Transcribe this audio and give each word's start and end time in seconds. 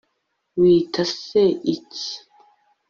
Wita 0.61 1.03
se 1.17 1.43
iki 1.73 2.07